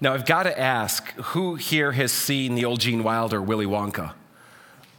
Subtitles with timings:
[0.00, 4.12] Now, I've got to ask who here has seen the old Gene Wilder, Willy Wonka?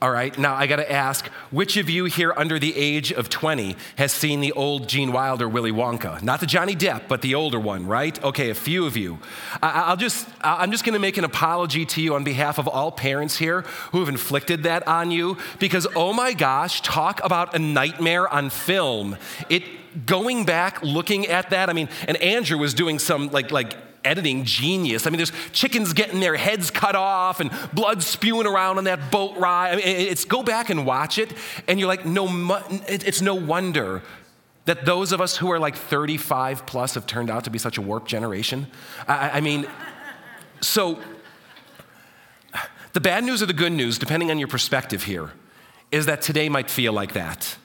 [0.02, 3.76] All right, now I gotta ask, which of you here under the age of 20
[3.98, 6.24] has seen the old Gene Wilder Willy Wonka?
[6.24, 8.22] Not the Johnny Depp, but the older one, right?
[8.24, 9.20] Okay, a few of you.
[9.62, 13.38] I'll just, I'm just gonna make an apology to you on behalf of all parents
[13.38, 18.26] here who have inflicted that on you because, oh my gosh, talk about a nightmare
[18.30, 19.18] on film.
[19.50, 19.64] It,
[20.06, 23.74] going back, looking at that, I mean, and Andrew was doing some like, like,
[24.04, 25.06] editing genius.
[25.06, 29.12] I mean, there's chickens getting their heads cut off and blood spewing around on that
[29.12, 29.74] boat ride.
[29.74, 31.34] I mean, it's go back and watch it,
[31.68, 32.28] and you're like, no,
[32.88, 34.02] it's no wonder
[34.66, 37.78] that those of us who are like 35 plus have turned out to be such
[37.78, 38.68] a warped generation.
[39.08, 39.66] I, I mean,
[40.62, 41.00] so
[42.94, 45.32] the bad news or the good news, depending on your perspective here,
[45.92, 47.58] is that today might feel like that.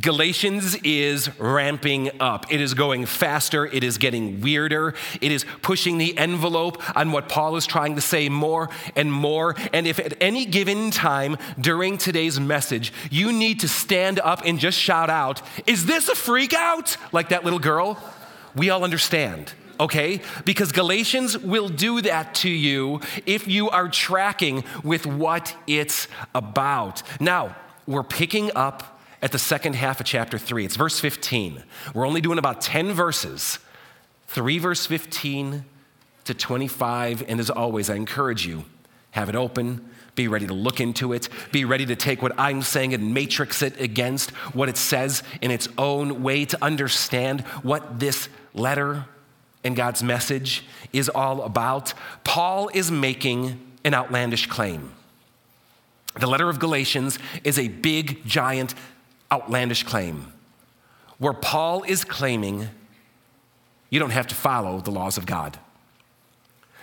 [0.00, 2.52] Galatians is ramping up.
[2.52, 3.66] It is going faster.
[3.66, 4.94] It is getting weirder.
[5.20, 9.56] It is pushing the envelope on what Paul is trying to say more and more.
[9.72, 14.58] And if at any given time during today's message, you need to stand up and
[14.58, 16.96] just shout out, Is this a freak out?
[17.12, 17.98] Like that little girl,
[18.54, 20.20] we all understand okay?
[20.44, 27.02] Because Galatians will do that to you if you are tracking with what it's about.
[27.18, 30.64] Now, we're picking up at the second half of chapter 3.
[30.64, 31.62] It's verse 15.
[31.94, 33.58] We're only doing about 10 verses,
[34.28, 35.64] 3 verse 15
[36.24, 37.24] to 25.
[37.28, 38.64] And as always, I encourage you,
[39.12, 39.88] have it open.
[40.14, 41.28] Be ready to look into it.
[41.52, 45.50] Be ready to take what I'm saying and matrix it against what it says in
[45.50, 49.06] its own way to understand what this letter
[49.62, 51.94] and God's message is all about.
[52.24, 54.92] Paul is making an outlandish claim.
[56.18, 58.74] The letter of Galatians is a big, giant
[59.32, 60.32] outlandish claim
[61.18, 62.68] where Paul is claiming
[63.90, 65.58] you don't have to follow the laws of God.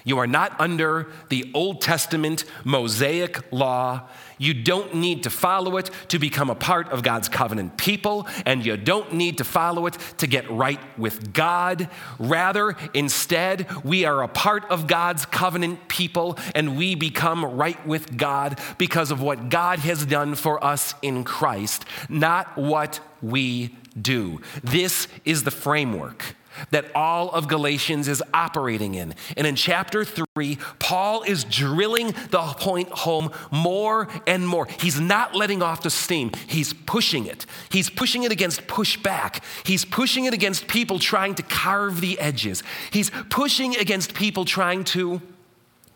[0.07, 4.07] You are not under the Old Testament Mosaic law.
[4.37, 8.65] You don't need to follow it to become a part of God's covenant people, and
[8.65, 11.89] you don't need to follow it to get right with God.
[12.19, 18.15] Rather, instead, we are a part of God's covenant people, and we become right with
[18.15, 24.39] God because of what God has done for us in Christ, not what we do.
[24.63, 26.37] This is the framework
[26.71, 29.13] that all of Galatians is operating in.
[29.35, 34.67] And in chapter three, Paul is drilling the point home more and more.
[34.79, 37.45] He's not letting off the steam, he's pushing it.
[37.69, 42.63] He's pushing it against pushback, he's pushing it against people trying to carve the edges,
[42.91, 45.21] he's pushing against people trying to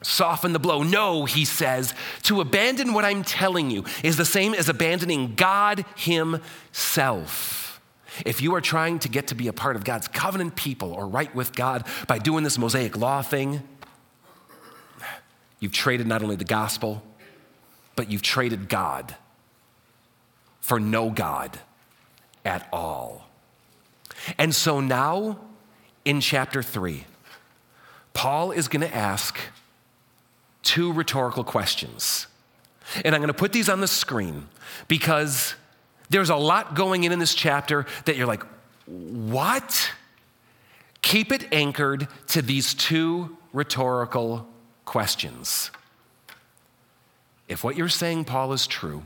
[0.04, 0.84] soften the blow.
[0.84, 1.94] No, he says,
[2.24, 7.61] to abandon what I'm telling you is the same as abandoning God Himself.
[8.26, 11.08] If you are trying to get to be a part of God's covenant people or
[11.08, 13.64] right with God by doing this Mosaic law thing,
[15.60, 17.04] you've traded not only the gospel,
[17.96, 19.16] but you've traded God
[20.60, 21.60] for no God
[22.44, 23.28] at all.
[24.38, 25.40] And so now
[26.06, 27.06] in chapter three,
[28.14, 29.40] Paul is going to ask
[30.64, 32.28] two rhetorical questions.
[33.06, 34.50] And I'm going to put these on the screen
[34.88, 35.56] because
[36.12, 38.44] there's a lot going in in this chapter that you're like,
[38.86, 39.92] what?
[41.02, 44.48] Keep it anchored to these two rhetorical
[44.84, 45.72] questions.
[47.48, 49.04] If what you're saying, Paul, is true,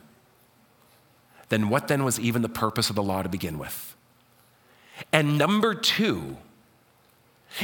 [1.49, 3.95] then what then was even the purpose of the law to begin with?
[5.13, 6.37] And number two,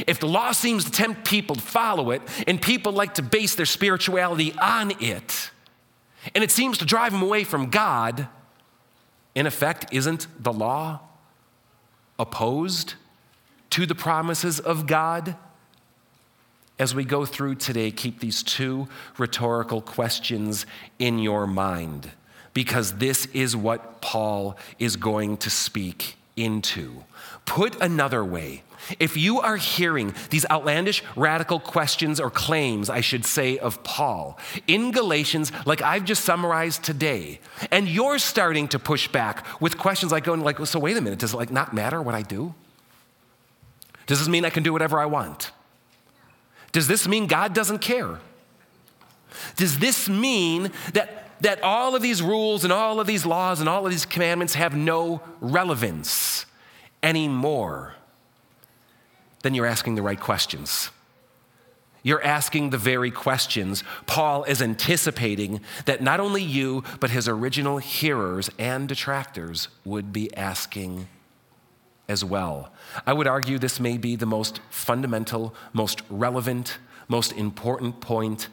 [0.06, 3.56] if the law seems to tempt people to follow it, and people like to base
[3.56, 5.50] their spirituality on it,
[6.32, 8.28] and it seems to drive them away from God,
[9.34, 11.00] in effect, isn't the law
[12.18, 12.94] opposed
[13.70, 15.36] to the promises of God?
[16.78, 20.66] As we go through today, keep these two rhetorical questions
[20.98, 22.10] in your mind
[22.54, 27.04] because this is what Paul is going to speak into.
[27.46, 28.62] Put another way,
[28.98, 34.38] if you are hearing these outlandish, radical questions or claims, I should say, of Paul
[34.66, 37.40] in Galatians, like I've just summarized today,
[37.70, 41.18] and you're starting to push back with questions like going like, so wait a minute,
[41.18, 42.54] does it like not matter what I do?
[44.06, 45.52] Does this mean I can do whatever I want?
[46.72, 48.18] Does this mean God doesn't care?
[49.56, 53.68] Does this mean that, that all of these rules and all of these laws and
[53.68, 56.46] all of these commandments have no relevance
[57.02, 57.94] anymore?
[59.42, 60.90] Then you're asking the right questions.
[62.04, 67.78] You're asking the very questions Paul is anticipating that not only you, but his original
[67.78, 71.06] hearers and detractors would be asking
[72.08, 72.72] as well.
[73.06, 76.78] I would argue this may be the most fundamental, most relevant,
[77.08, 78.48] most important point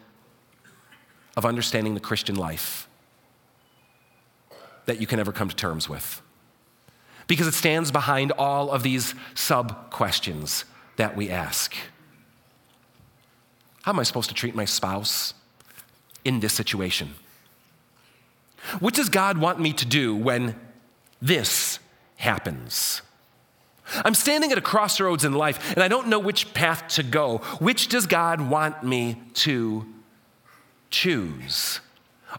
[1.36, 2.88] of understanding the Christian life
[4.86, 6.22] that you can ever come to terms with.
[7.28, 10.66] Because it stands behind all of these sub questions
[11.00, 11.74] that we ask.
[13.84, 15.34] How am I supposed to treat my spouse
[16.26, 17.16] in this situation?
[18.82, 20.60] What does God want me to do when
[21.22, 21.80] this
[22.18, 23.02] happens?
[24.04, 27.38] I'm standing at a crossroads in life and I don't know which path to go.
[27.60, 29.86] Which does God want me to
[30.90, 31.80] choose?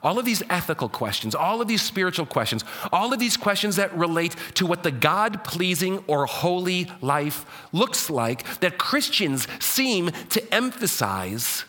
[0.03, 3.97] All of these ethical questions, all of these spiritual questions, all of these questions that
[3.97, 10.55] relate to what the God pleasing or holy life looks like that Christians seem to
[10.55, 11.65] emphasize,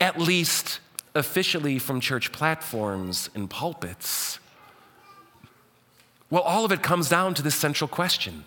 [0.00, 0.80] at least
[1.14, 4.38] officially from church platforms and pulpits.
[6.30, 8.44] Well, all of it comes down to this central question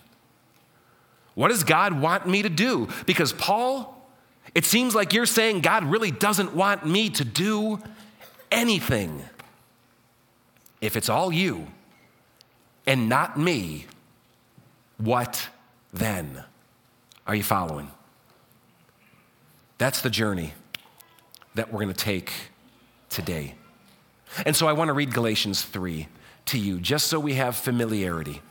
[1.33, 2.87] What does God want me to do?
[3.05, 3.95] Because, Paul,
[4.53, 7.79] it seems like you're saying God really doesn't want me to do
[8.51, 9.23] anything,
[10.81, 11.67] if it's all you
[12.85, 13.85] and not me,
[14.97, 15.49] what
[15.93, 16.43] then?
[17.27, 17.91] Are you following?
[19.77, 20.53] That's the journey
[21.55, 22.31] that we're going to take
[23.09, 23.55] today.
[24.45, 26.07] And so I want to read Galatians 3
[26.47, 28.41] to you, just so we have familiarity.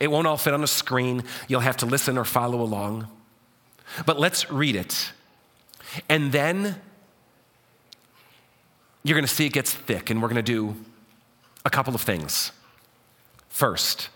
[0.00, 3.08] It won't all fit on a screen, you'll have to listen or follow along.
[4.04, 5.12] But let's read it.
[6.08, 6.80] And then
[9.06, 10.74] you're going to see it gets thick, and we're going to do
[11.64, 12.50] a couple of things.
[13.48, 14.08] First,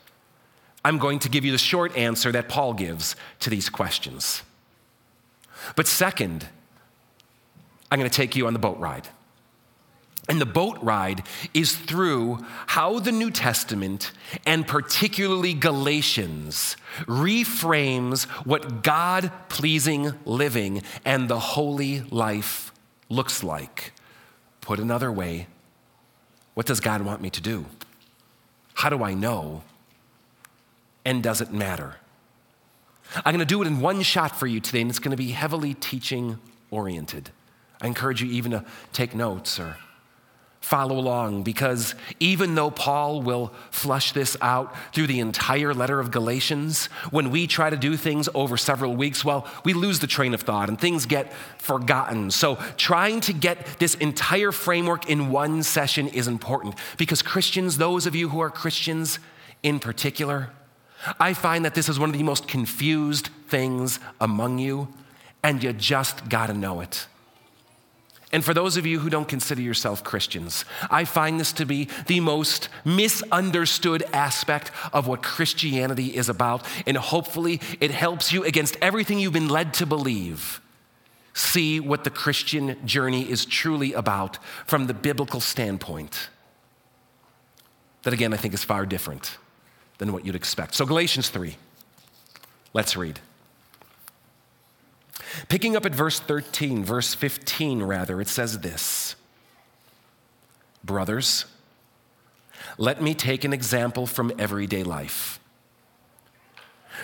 [0.84, 4.42] I'm going to give you the short answer that Paul gives to these questions.
[5.76, 6.48] But second,
[7.88, 9.06] I'm going to take you on the boat ride.
[10.28, 11.22] And the boat ride
[11.54, 14.10] is through how the New Testament,
[14.44, 22.72] and particularly Galatians, reframes what God pleasing living and the holy life
[23.08, 23.92] looks like.
[24.70, 25.48] Put another way,
[26.54, 27.66] what does God want me to do?
[28.74, 29.64] How do I know?
[31.04, 31.96] And does it matter?
[33.16, 35.16] I'm going to do it in one shot for you today, and it's going to
[35.16, 36.38] be heavily teaching
[36.70, 37.30] oriented.
[37.80, 39.76] I encourage you even to take notes or
[40.60, 46.10] follow along because even though Paul will flush this out through the entire letter of
[46.10, 50.34] Galatians, when we try to do things over several weeks, well, we lose the train
[50.34, 52.30] of thought and things get forgotten.
[52.30, 58.06] So, trying to get this entire framework in one session is important because Christians, those
[58.06, 59.18] of you who are Christians
[59.62, 60.50] in particular,
[61.18, 64.88] I find that this is one of the most confused things among you,
[65.42, 67.06] and you just gotta know it.
[68.32, 71.88] And for those of you who don't consider yourself Christians, I find this to be
[72.06, 76.64] the most misunderstood aspect of what Christianity is about.
[76.86, 80.60] And hopefully, it helps you against everything you've been led to believe.
[81.34, 86.28] See what the Christian journey is truly about from the biblical standpoint.
[88.02, 89.38] That, again, I think is far different
[89.98, 90.74] than what you'd expect.
[90.74, 91.56] So, Galatians 3,
[92.72, 93.18] let's read.
[95.48, 99.16] Picking up at verse 13, verse 15 rather, it says this
[100.82, 101.46] Brothers,
[102.78, 105.38] let me take an example from everyday life.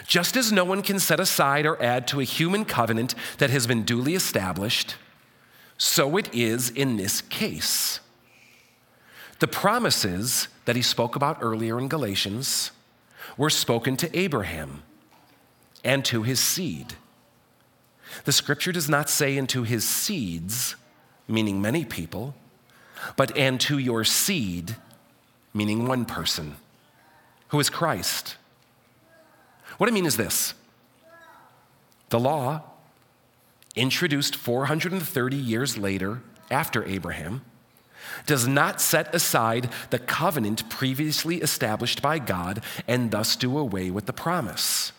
[0.06, 3.66] Just as no one can set aside or add to a human covenant that has
[3.66, 4.96] been duly established,
[5.78, 8.00] so it is in this case.
[9.38, 12.72] The promises that he spoke about earlier in Galatians
[13.36, 14.82] were spoken to Abraham
[15.84, 16.94] and to his seed.
[18.24, 20.76] The scripture does not say into his seeds,
[21.28, 22.34] meaning many people,
[23.16, 24.76] but and to your seed,
[25.52, 26.56] meaning one person,
[27.48, 28.36] who is Christ.
[29.78, 30.54] What I mean is this
[32.08, 32.62] the law,
[33.74, 37.42] introduced 430 years later after Abraham,
[38.24, 44.06] does not set aside the covenant previously established by God and thus do away with
[44.06, 44.92] the promise.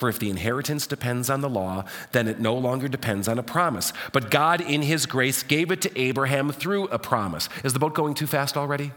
[0.00, 3.42] For if the inheritance depends on the law, then it no longer depends on a
[3.42, 3.92] promise.
[4.12, 7.50] But God, in His grace, gave it to Abraham through a promise.
[7.64, 8.92] Is the boat going too fast already?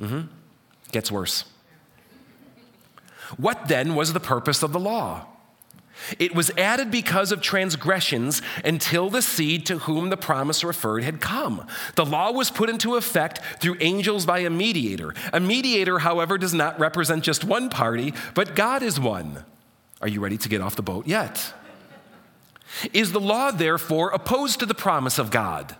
[0.00, 0.22] Mm-hmm.
[0.90, 1.44] Gets worse.
[3.36, 5.26] What then was the purpose of the law?
[6.18, 11.20] It was added because of transgressions until the seed to whom the promise referred had
[11.20, 11.68] come.
[11.94, 15.14] The law was put into effect through angels by a mediator.
[15.32, 19.44] A mediator, however, does not represent just one party, but God is one.
[20.00, 21.52] Are you ready to get off the boat yet?
[22.92, 25.76] Is the law therefore opposed to the promise of God?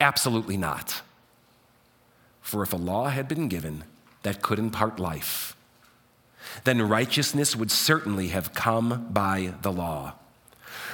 [0.00, 1.02] Absolutely not.
[2.40, 3.84] For if a law had been given
[4.22, 5.56] that could impart life,
[6.64, 10.14] then righteousness would certainly have come by the law.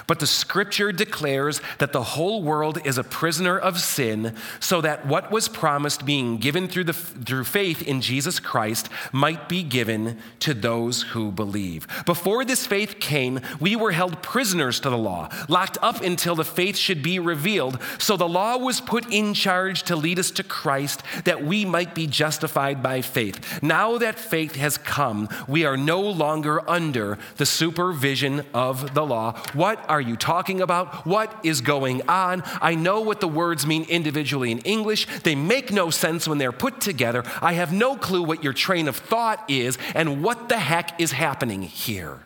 [0.07, 5.07] But the scripture declares that the whole world is a prisoner of sin, so that
[5.07, 10.19] what was promised being given through, the, through faith in Jesus Christ might be given
[10.41, 11.87] to those who believe.
[12.05, 16.45] Before this faith came, we were held prisoners to the law, locked up until the
[16.45, 17.79] faith should be revealed.
[17.99, 21.95] So the law was put in charge to lead us to Christ, that we might
[21.95, 23.63] be justified by faith.
[23.63, 29.41] Now that faith has come, we are no longer under the supervision of the law.
[29.53, 31.07] What are you talking about?
[31.07, 32.43] What is going on?
[32.61, 35.07] I know what the words mean individually in English.
[35.21, 37.23] They make no sense when they're put together.
[37.41, 41.13] I have no clue what your train of thought is and what the heck is
[41.13, 42.21] happening here.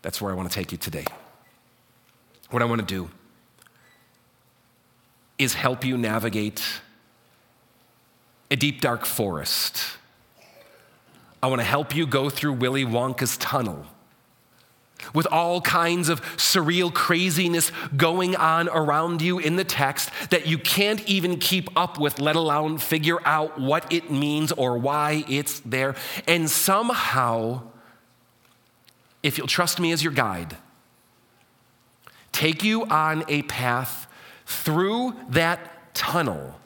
[0.00, 1.04] That's where I want to take you today.
[2.50, 3.10] What I want to do
[5.38, 6.62] is help you navigate
[8.50, 9.98] a deep, dark forest.
[11.42, 13.86] I want to help you go through Willy Wonka's tunnel
[15.14, 20.58] with all kinds of surreal craziness going on around you in the text that you
[20.58, 25.60] can't even keep up with, let alone figure out what it means or why it's
[25.60, 25.94] there.
[26.26, 27.62] And somehow,
[29.22, 30.56] if you'll trust me as your guide,
[32.32, 34.06] take you on a path
[34.46, 36.58] through that tunnel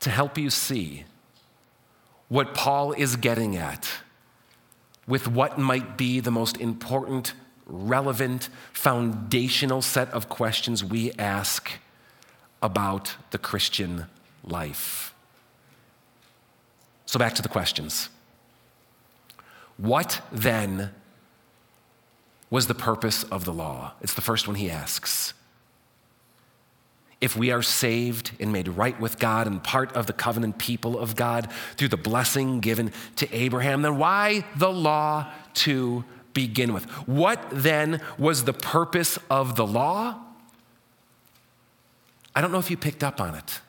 [0.00, 1.04] to help you see
[2.28, 3.90] what Paul is getting at
[5.06, 7.34] with what might be the most important,
[7.66, 11.70] relevant, foundational set of questions we ask
[12.62, 14.06] about the Christian
[14.42, 15.14] life.
[17.06, 18.08] So, back to the questions.
[19.76, 20.90] What then
[22.50, 23.92] was the purpose of the law?
[24.00, 25.34] It's the first one he asks
[27.20, 30.98] if we are saved and made right with God and part of the covenant people
[30.98, 36.04] of God through the blessing given to Abraham, then why the law to
[36.34, 36.84] begin with?
[37.06, 40.20] What then was the purpose of the law?
[42.34, 43.60] I don't know if you picked up on it,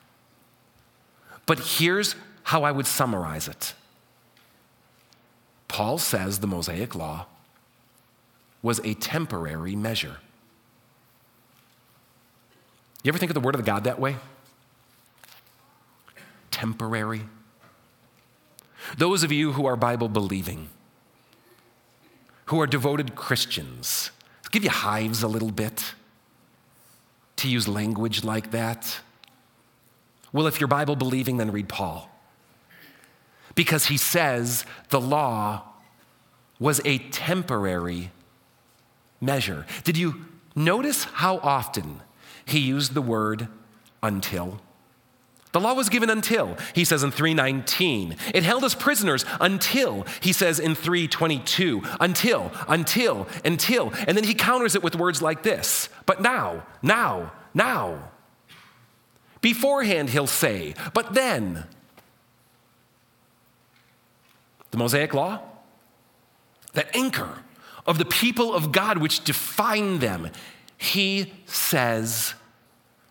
[1.46, 3.74] but here's how I would summarize it.
[5.68, 7.26] Paul says the Mosaic law
[8.62, 10.16] was a temporary measure.
[13.06, 14.16] You ever think of the Word of God that way?
[16.50, 17.22] Temporary.
[18.98, 20.70] Those of you who are Bible believing,
[22.46, 24.10] who are devoted Christians,
[24.50, 25.94] give you hives a little bit
[27.36, 28.98] to use language like that.
[30.32, 32.10] Well, if you're Bible believing, then read Paul.
[33.54, 35.62] Because he says the law
[36.58, 38.10] was a temporary
[39.20, 39.64] measure.
[39.84, 42.00] Did you notice how often
[42.46, 43.48] he used the word
[44.02, 44.60] until.
[45.52, 48.16] The law was given until, he says in 319.
[48.34, 51.82] It held us prisoners until, he says in 322.
[51.98, 53.90] Until, until, until.
[54.06, 58.10] And then he counters it with words like this But now, now, now.
[59.40, 61.64] Beforehand, he'll say, But then.
[64.72, 65.40] The Mosaic Law,
[66.74, 67.38] that anchor
[67.86, 70.30] of the people of God which define them,
[70.76, 72.34] he says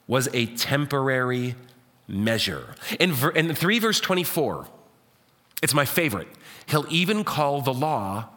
[0.08, 1.56] was a temporary
[2.08, 2.76] measure.
[3.00, 4.68] In, in 3 verse 24,
[5.64, 6.28] it's my favorite.
[6.68, 8.30] He'll even call the law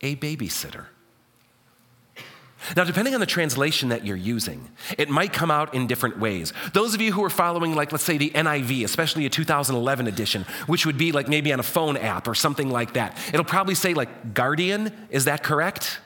[0.00, 0.86] a babysitter.
[2.76, 6.52] Now, depending on the translation that you're using, it might come out in different ways.
[6.72, 10.44] Those of you who are following, like, let's say the NIV, especially a 2011 edition,
[10.66, 13.74] which would be like maybe on a phone app or something like that, it'll probably
[13.74, 14.92] say like guardian.
[15.10, 16.00] Is that correct?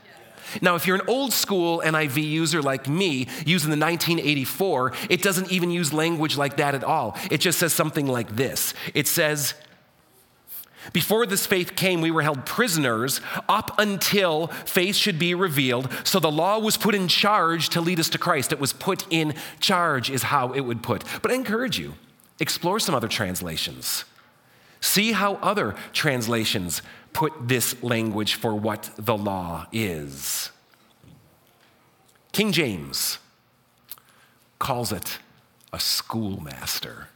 [0.61, 5.51] Now, if you're an old school NIV user like me, using the 1984, it doesn't
[5.51, 7.17] even use language like that at all.
[7.31, 9.55] It just says something like this It says,
[10.93, 15.89] before this faith came, we were held prisoners up until faith should be revealed.
[16.03, 18.53] So the law was put in charge to lead us to Christ.
[18.53, 21.05] It was put in charge, is how it would put.
[21.23, 21.95] But I encourage you,
[22.41, 24.05] explore some other translations.
[24.81, 30.51] See how other translations put this language for what the law is.
[32.33, 33.19] King James
[34.59, 35.19] calls it
[35.73, 37.09] a schoolmaster.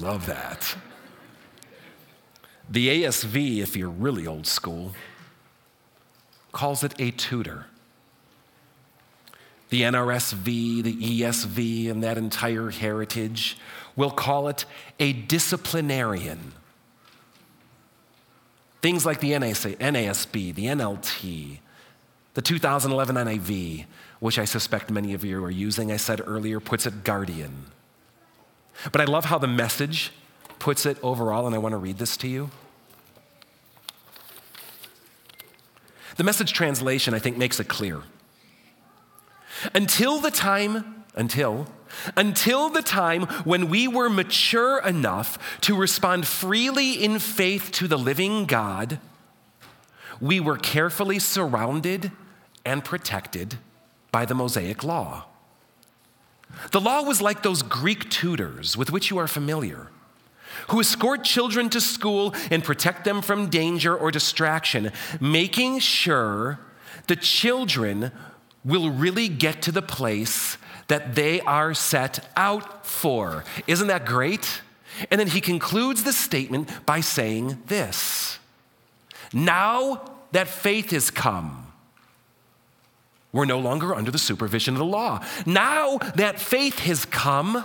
[0.00, 0.76] Love that.
[2.70, 4.92] The ASV, if you're really old school,
[6.52, 7.66] calls it a tutor.
[9.70, 13.58] The NRSV, the ESV, and that entire heritage
[13.96, 14.64] will call it
[14.98, 16.52] a disciplinarian.
[18.80, 21.58] Things like the NASB, the NLT,
[22.34, 23.86] the 2011 NIV,
[24.20, 27.66] which I suspect many of you are using, I said earlier, puts it guardian.
[28.92, 30.12] But I love how the message
[30.58, 32.50] puts it overall, and I want to read this to you.
[36.16, 38.02] The message translation, I think, makes it clear.
[39.74, 41.66] Until the time, until,
[42.16, 47.98] until the time when we were mature enough to respond freely in faith to the
[47.98, 48.98] living God,
[50.20, 52.12] we were carefully surrounded
[52.64, 53.58] and protected
[54.10, 55.26] by the Mosaic law.
[56.72, 59.88] The law was like those Greek tutors with which you are familiar,
[60.68, 66.58] who escort children to school and protect them from danger or distraction, making sure
[67.06, 68.10] the children
[68.64, 73.44] will really get to the place that they are set out for.
[73.66, 74.62] Isn't that great?
[75.10, 78.38] And then he concludes the statement by saying this
[79.32, 81.72] Now that faith has come,
[83.32, 85.24] we're no longer under the supervision of the law.
[85.46, 87.64] Now that faith has come,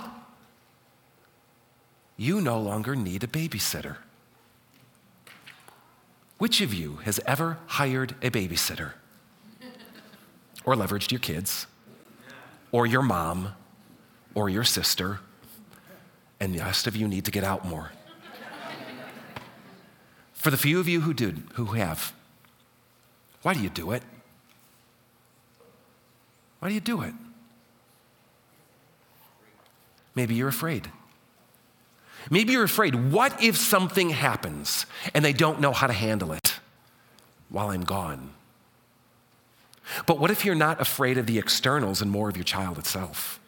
[2.18, 3.98] you no longer need a babysitter.
[6.38, 8.94] Which of you has ever hired a babysitter?
[10.66, 11.68] Or leveraged your kids?
[12.74, 13.54] Or your mom?
[14.34, 15.22] Or your sister?
[16.42, 17.92] And the rest of you need to get out more.
[20.34, 22.12] For the few of you who did, who have,
[23.44, 24.04] why do you do it?
[26.60, 27.14] Why do you do it?
[30.16, 30.90] Maybe you're afraid.
[32.30, 33.12] Maybe you're afraid.
[33.12, 36.56] What if something happens and they don't know how to handle it
[37.50, 38.32] while I'm gone?
[40.06, 43.40] But what if you're not afraid of the externals and more of your child itself?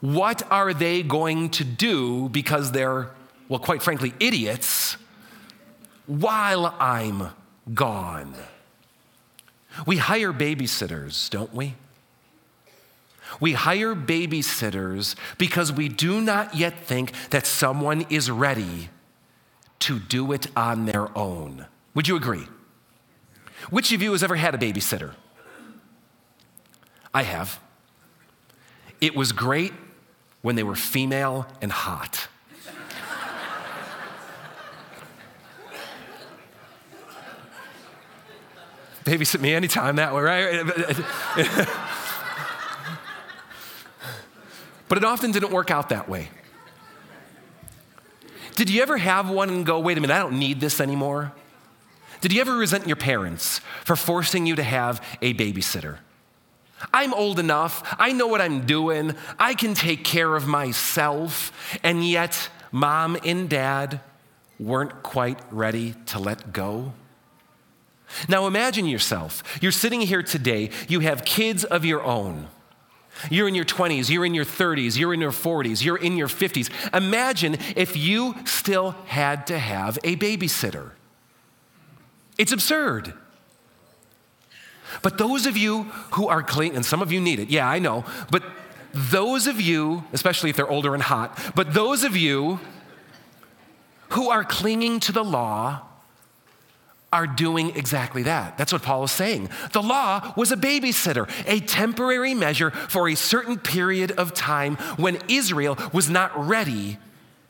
[0.00, 3.10] What are they going to do because they're,
[3.48, 4.96] well, quite frankly, idiots
[6.06, 7.28] while I'm
[7.72, 8.34] gone?
[9.86, 11.74] We hire babysitters, don't we?
[13.40, 18.90] We hire babysitters because we do not yet think that someone is ready
[19.80, 21.66] to do it on their own.
[21.94, 22.46] Would you agree?
[23.70, 25.14] Which of you has ever had a babysitter?
[27.14, 27.60] I have.
[29.00, 29.72] It was great
[30.42, 32.28] when they were female and hot.
[39.04, 40.64] Babysit me anytime that way, right?
[44.88, 46.28] but it often didn't work out that way.
[48.54, 51.32] Did you ever have one and go, wait a minute, I don't need this anymore?
[52.22, 55.98] Did you ever resent your parents for forcing you to have a babysitter?
[56.94, 62.08] I'm old enough, I know what I'm doing, I can take care of myself, and
[62.08, 64.00] yet mom and dad
[64.60, 66.92] weren't quite ready to let go?
[68.28, 69.42] Now imagine yourself.
[69.60, 72.46] You're sitting here today, you have kids of your own.
[73.30, 76.28] You're in your 20s, you're in your 30s, you're in your 40s, you're in your
[76.28, 76.70] 50s.
[76.94, 80.92] Imagine if you still had to have a babysitter.
[82.42, 83.14] It's absurd.
[85.00, 87.78] But those of you who are clean, and some of you need it, yeah, I
[87.78, 88.42] know, but
[88.92, 92.58] those of you, especially if they're older and hot, but those of you
[94.08, 95.82] who are clinging to the law
[97.12, 98.58] are doing exactly that.
[98.58, 99.48] That's what Paul is saying.
[99.72, 105.18] The law was a babysitter, a temporary measure for a certain period of time when
[105.28, 106.98] Israel was not ready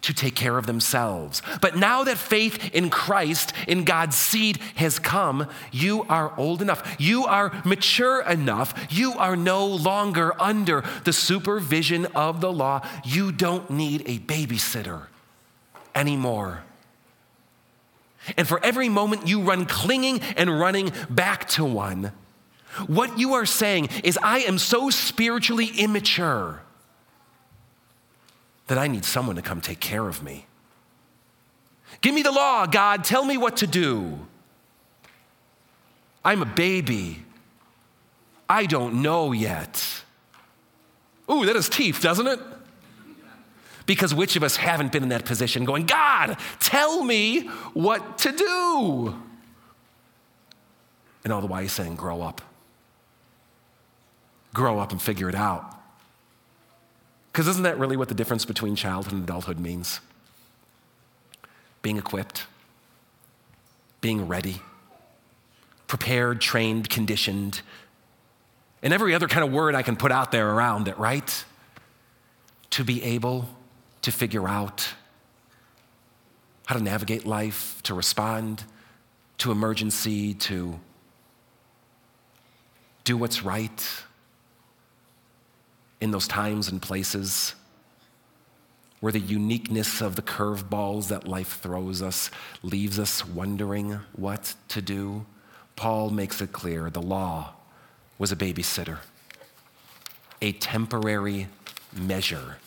[0.02, 1.42] to take care of themselves.
[1.60, 6.96] But now that faith in Christ, in God's seed, has come, you are old enough.
[6.98, 8.74] You are mature enough.
[8.90, 12.86] You are no longer under the supervision of the law.
[13.04, 15.06] You don't need a babysitter
[15.94, 16.62] anymore.
[18.36, 22.12] And for every moment you run clinging and running back to one,
[22.86, 26.62] what you are saying is, I am so spiritually immature
[28.66, 30.46] that I need someone to come take care of me.
[32.01, 33.05] Give me the law, God.
[33.05, 34.18] Tell me what to do.
[36.25, 37.22] I'm a baby.
[38.48, 40.03] I don't know yet.
[41.31, 42.40] Ooh, that is teeth, doesn't it?
[43.87, 48.33] Because which of us haven't been in that position going, God, tell me what to
[48.33, 49.20] do?
[51.25, 52.40] And all the while he's saying, grow up.
[54.55, 55.71] Grow up and figure it out.
[57.32, 60.00] Because isn't that really what the difference between childhood and adulthood means?
[61.80, 62.46] Being equipped,
[64.02, 64.60] being ready,
[65.86, 67.62] prepared, trained, conditioned,
[68.82, 71.44] and every other kind of word I can put out there around it, right?
[72.70, 73.48] To be able
[74.02, 74.88] to figure out
[76.66, 78.64] how to navigate life, to respond
[79.38, 80.78] to emergency, to
[83.04, 84.04] do what's right
[86.02, 87.54] in those times and places.
[89.00, 92.30] where the uniqueness of the curveballs that life throws us
[92.62, 95.26] leaves us wondering what to do,
[95.74, 97.54] Paul makes it clear the law
[98.18, 98.98] was a babysitter,
[100.40, 101.48] a temporary
[101.92, 102.58] measure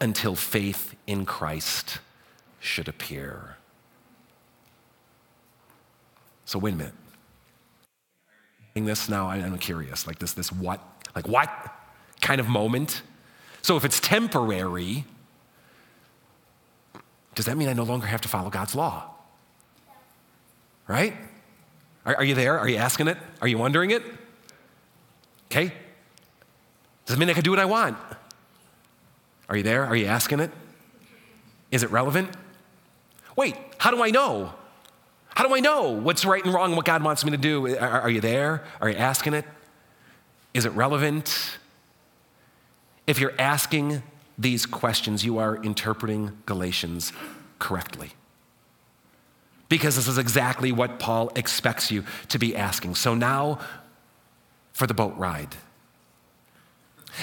[0.00, 1.98] until faith in Christ
[2.60, 3.56] should appear.
[6.46, 6.94] So, wait a minute.
[8.74, 10.06] This now, I'm curious.
[10.06, 10.80] Like this, this what?
[11.14, 11.50] Like what
[12.26, 13.02] kind of moment?
[13.62, 15.04] So, if it's temporary,
[17.36, 19.04] does that mean I no longer have to follow God's law?
[20.88, 21.14] Right?
[22.04, 22.58] Are, are you there?
[22.58, 23.16] Are you asking it?
[23.40, 24.02] Are you wondering it?
[25.50, 25.72] Okay.
[27.04, 27.96] Does it mean I can do what I want?
[29.48, 29.84] Are you there?
[29.84, 30.50] Are you asking it?
[31.70, 32.30] Is it relevant?
[33.36, 34.52] Wait, how do I know?
[35.28, 37.76] How do I know what's right and wrong, what God wants me to do?
[37.76, 38.64] Are, are you there?
[38.80, 39.44] Are you asking it?
[40.54, 41.58] Is it relevant?
[43.06, 44.02] If you're asking
[44.38, 47.12] these questions, you are interpreting Galatians
[47.58, 48.10] correctly.
[49.68, 52.94] Because this is exactly what Paul expects you to be asking.
[52.94, 53.58] So now
[54.72, 55.56] for the boat ride.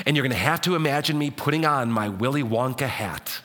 [0.06, 3.42] And you're going to have to imagine me putting on my Willy Wonka hat.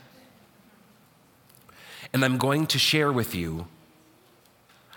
[2.12, 3.66] And I'm going to share with you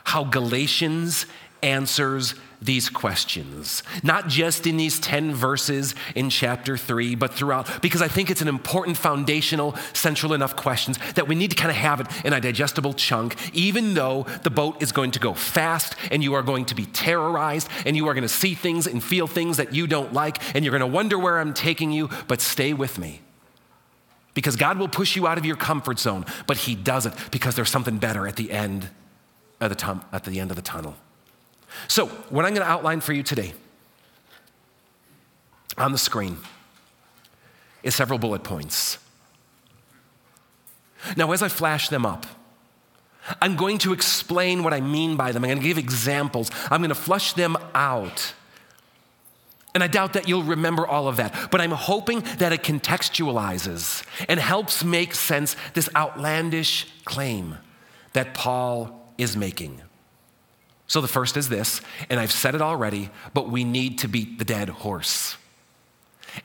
[0.06, 1.26] how Galatians
[1.62, 8.02] answers these questions, not just in these 10 verses in chapter 3, but throughout, because
[8.02, 11.78] I think it's an important foundational, central enough questions that we need to kind of
[11.78, 15.96] have it in a digestible chunk, even though the boat is going to go fast
[16.12, 19.04] and you are going to be terrorized and you are going to see things and
[19.04, 22.10] feel things that you don't like and you're going to wonder where I'm taking you,
[22.28, 23.22] but stay with me.
[24.34, 27.56] Because God will push you out of your comfort zone, but He does it because
[27.56, 28.90] there's something better at the end
[29.60, 30.96] of the, at the end of the tunnel.
[31.88, 33.54] So, what I'm going to outline for you today
[35.78, 36.38] on the screen
[37.84, 38.98] is several bullet points.
[41.18, 42.26] Now, as I flash them up,
[43.42, 45.44] I'm going to explain what I mean by them.
[45.44, 46.50] I'm going to give examples.
[46.70, 48.34] I'm going to flush them out.
[49.74, 54.04] And I doubt that you'll remember all of that, but I'm hoping that it contextualizes
[54.28, 57.58] and helps make sense this outlandish claim
[58.14, 59.82] that Paul is making.
[60.92, 64.40] So the first is this, and I've said it already, but we need to beat
[64.40, 65.38] the dead horse.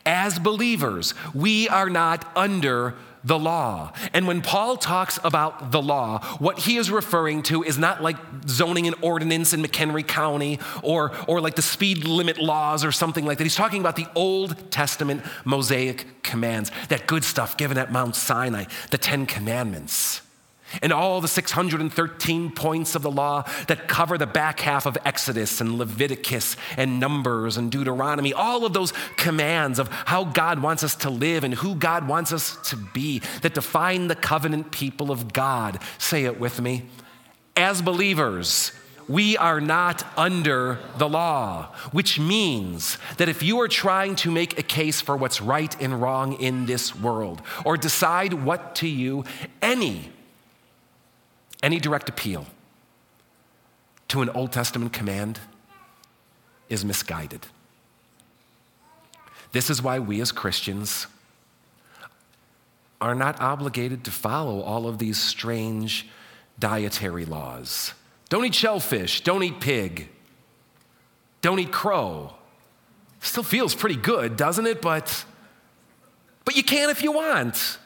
[0.06, 3.92] As believers, we are not under the law.
[4.12, 8.18] And when Paul talks about the law, what he is referring to is not like
[8.46, 13.26] zoning and ordinance in McHenry County or, or like the speed limit laws or something
[13.26, 13.44] like that.
[13.44, 18.66] He's talking about the Old Testament Mosaic commands, that good stuff given at Mount Sinai,
[18.92, 20.22] the Ten Commandments
[20.82, 25.60] and all the 613 points of the law that cover the back half of Exodus
[25.60, 30.94] and Leviticus and Numbers and Deuteronomy, all of those commands of how God wants us
[30.96, 35.32] to live and who God wants us to be that define the covenant people of
[35.32, 35.78] God.
[35.98, 36.84] Say it with me.
[37.56, 38.72] As believers,
[39.08, 44.58] we are not under the law, which means that if you are trying to make
[44.58, 49.24] a case for what's right and wrong in this world or decide what to you,
[49.62, 50.10] any
[51.62, 52.46] any direct appeal
[54.08, 55.40] to an Old Testament command
[56.68, 57.46] is misguided.
[59.52, 61.06] This is why we as Christians
[63.00, 66.08] are not obligated to follow all of these strange
[66.58, 67.92] dietary laws.
[68.28, 70.08] Don't eat shellfish, don't eat pig,
[71.42, 72.32] don't eat crow.
[73.20, 74.80] Still feels pretty good, doesn't it?
[74.82, 75.24] But
[76.44, 77.78] but you can if you want.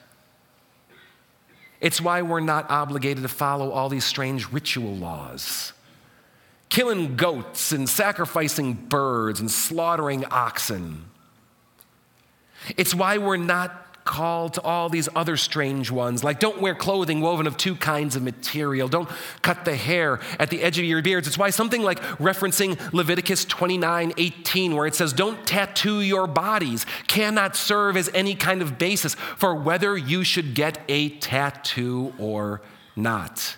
[1.81, 5.73] It's why we're not obligated to follow all these strange ritual laws.
[6.69, 11.07] Killing goats and sacrificing birds and slaughtering oxen.
[12.77, 17.21] It's why we're not called to all these other strange ones, like don't wear clothing
[17.21, 19.09] woven of two kinds of material, don't
[19.41, 21.29] cut the hair at the edge of your beards.
[21.29, 26.87] It's why something like referencing Leviticus 29 18, where it says, Don't tattoo your bodies,
[27.07, 32.63] cannot serve as any kind of basis for whether you should get a tattoo or
[32.97, 33.57] not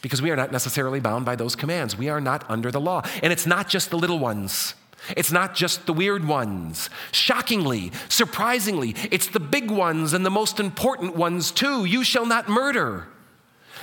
[0.00, 1.96] because we are not necessarily bound by those commands.
[1.96, 3.00] We are not under the law.
[3.22, 4.74] And it's not just the little ones.
[5.16, 6.88] It's not just the weird ones.
[7.12, 11.84] Shockingly, surprisingly, it's the big ones and the most important ones too.
[11.84, 13.08] You shall not murder.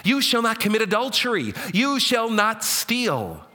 [0.03, 1.53] You shall not commit adultery.
[1.73, 3.45] You shall not steal.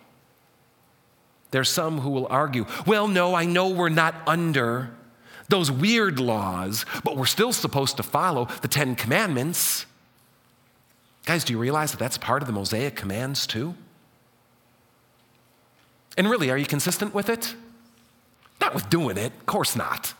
[1.51, 4.91] There's some who will argue, well, no, I know we're not under
[5.49, 9.87] those weird laws, but we're still supposed to follow the Ten Commandments.
[11.25, 13.75] Guys, do you realize that that's part of the Mosaic commands too?
[16.17, 17.55] And really, are you consistent with it?
[18.61, 20.15] Not with doing it, of course not.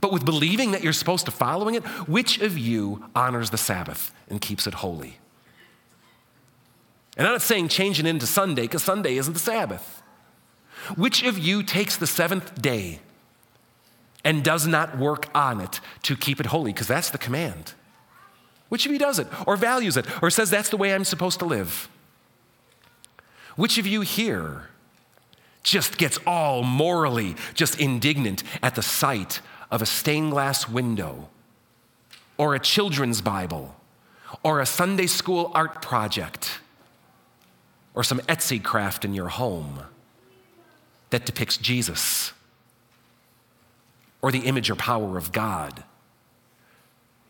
[0.00, 4.12] but with believing that you're supposed to following it, which of you honors the Sabbath
[4.28, 5.18] and keeps it holy?
[7.16, 10.02] And I'm not saying changing into Sunday because Sunday isn't the Sabbath.
[10.96, 13.00] Which of you takes the seventh day
[14.24, 16.72] and does not work on it to keep it holy?
[16.72, 17.74] Because that's the command.
[18.68, 21.40] Which of you does it or values it or says that's the way I'm supposed
[21.40, 21.88] to live?
[23.56, 24.68] Which of you here
[25.62, 29.40] just gets all morally just indignant at the sight
[29.70, 31.28] of a stained glass window
[32.36, 33.74] or a children's Bible
[34.42, 36.60] or a Sunday school art project
[37.94, 39.80] or some Etsy craft in your home
[41.10, 42.32] that depicts Jesus
[44.22, 45.84] or the image or power of God.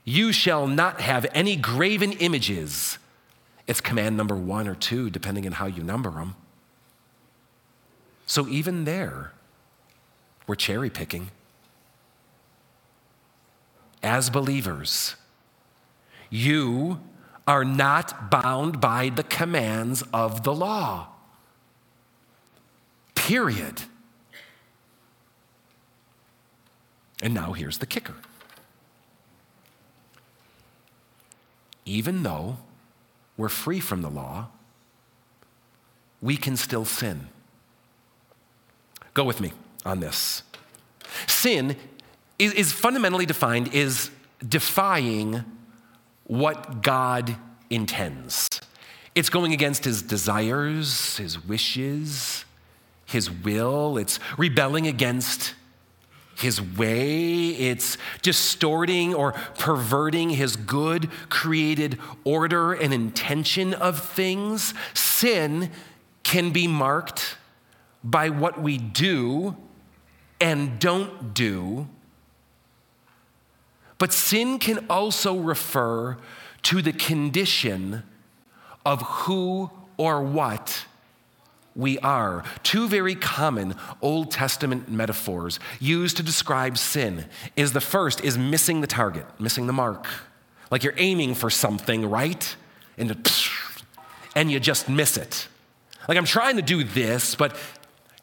[0.05, 2.99] You shall not have any graven images.
[3.67, 6.35] It's command number one or two, depending on how you number them.
[8.29, 9.33] So even there,
[10.47, 11.31] we're cherry picking.
[14.03, 15.17] As believers,
[16.29, 17.01] you
[17.47, 21.09] are not bound by the commands of the law.
[23.15, 23.83] Period.
[27.23, 28.15] And now here's the kicker.
[31.87, 32.59] Even though
[33.39, 34.49] we're free from the law,
[36.21, 37.29] we can still sin.
[39.15, 39.53] Go with me
[39.85, 40.43] on this.
[41.27, 41.77] Sin
[42.39, 44.11] is, is fundamentally defined as
[44.47, 45.45] defying
[46.25, 47.37] what God
[47.71, 48.49] intends.
[49.15, 52.45] It's going against his desires, his wishes,
[53.07, 53.99] his will.
[53.99, 55.55] It's rebelling against
[56.37, 57.49] his way.
[57.49, 64.73] It's distorting or perverting his good created order and intention of things.
[64.95, 65.71] Sin
[66.23, 67.38] can be marked
[68.03, 69.57] by what we do
[70.41, 71.89] and don't do
[73.99, 76.17] but sin can also refer
[76.63, 78.05] to the condition
[78.87, 80.87] of who or what
[81.75, 82.45] we are.
[82.63, 88.81] Two very common Old Testament metaphors used to describe sin is the first is missing
[88.81, 90.07] the target, missing the mark.
[90.71, 92.57] Like you're aiming for something, right?
[92.97, 93.31] And,
[94.35, 95.49] and you just miss it.
[96.09, 97.57] Like I'm trying to do this, but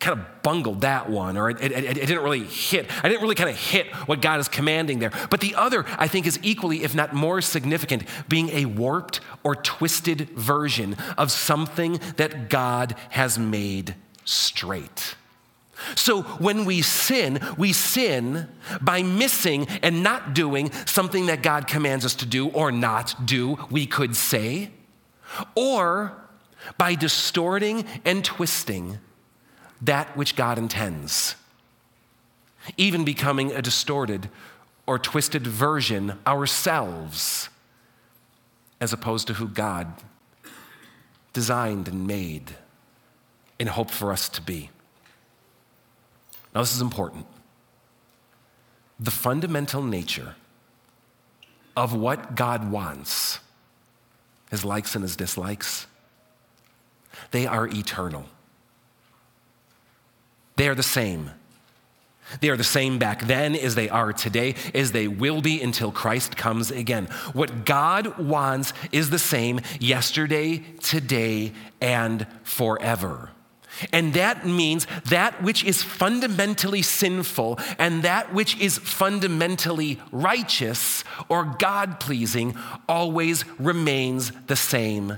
[0.05, 2.85] kind of bungled that one, or it, it, it, didn't really hit.
[3.03, 5.11] I didn't really kind of hit what God is commanding there.
[5.31, 9.55] But the other, I think, is equally, if not more significant, being a warped or
[9.55, 15.15] twisted version of something that God has made straight.
[15.95, 18.47] So when we sin, we sin
[18.81, 23.57] by missing and not doing something that God commands us to do or not do,
[23.71, 24.69] we could say,
[25.55, 26.13] or
[26.77, 28.99] by distorting and twisting
[29.81, 31.35] that which God intends,
[32.77, 34.29] even becoming a distorted
[34.87, 37.49] or twisted version ourselves,
[38.79, 39.87] as opposed to who God
[41.33, 42.55] designed and made
[43.59, 44.69] and hoped for us to be.
[46.53, 47.25] Now, this is important.
[48.99, 50.35] The fundamental nature
[51.75, 53.39] of what God wants,
[54.49, 55.87] his likes and his dislikes,
[57.31, 58.25] they are eternal.
[60.55, 61.31] They are the same.
[62.41, 65.91] They are the same back then as they are today, as they will be until
[65.91, 67.05] Christ comes again.
[67.33, 73.29] What God wants is the same yesterday, today, and forever.
[73.91, 81.43] And that means that which is fundamentally sinful and that which is fundamentally righteous or
[81.59, 82.55] God pleasing
[82.87, 85.17] always remains the same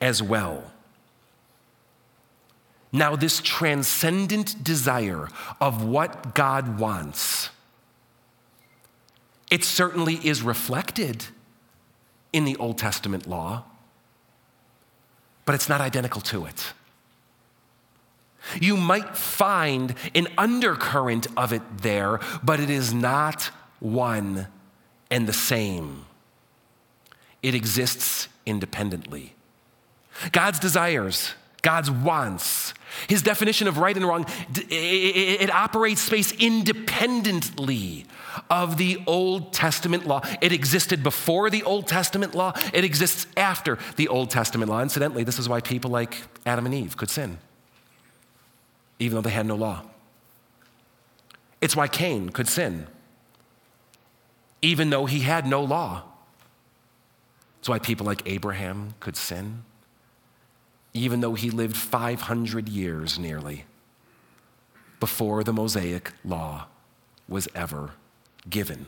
[0.00, 0.64] as well.
[2.94, 5.28] Now, this transcendent desire
[5.60, 7.50] of what God wants,
[9.50, 11.24] it certainly is reflected
[12.32, 13.64] in the Old Testament law,
[15.44, 16.72] but it's not identical to it.
[18.60, 24.46] You might find an undercurrent of it there, but it is not one
[25.10, 26.04] and the same.
[27.42, 29.34] It exists independently.
[30.30, 32.74] God's desires, God's wants,
[33.08, 34.26] his definition of right and wrong,
[34.70, 38.06] it operates space independently
[38.50, 40.20] of the Old Testament law.
[40.42, 44.82] It existed before the Old Testament law, it exists after the Old Testament law.
[44.82, 47.38] Incidentally, this is why people like Adam and Eve could sin,
[48.98, 49.82] even though they had no law.
[51.62, 52.88] It's why Cain could sin,
[54.60, 56.02] even though he had no law.
[57.60, 59.64] It's why people like Abraham could sin
[60.94, 63.64] even though he lived 500 years nearly
[65.00, 66.66] before the Mosaic law
[67.28, 67.90] was ever
[68.48, 68.86] given.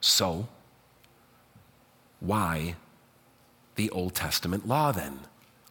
[0.00, 0.48] So,
[2.20, 2.74] why
[3.76, 5.20] the Old Testament law then?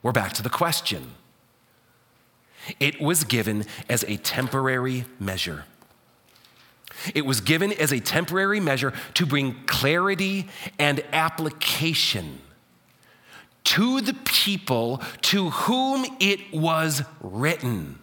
[0.02, 1.12] We're back to the question.
[2.80, 5.66] It was given as a temporary measure.
[7.14, 10.48] It was given as a temporary measure to bring clarity
[10.80, 12.40] and application
[13.68, 18.00] to the people to whom it was written.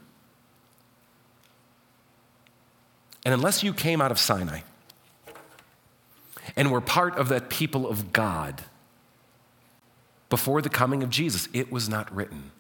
[3.25, 4.61] And unless you came out of Sinai
[6.55, 8.63] and were part of that people of God
[10.29, 12.51] before the coming of Jesus, it was not written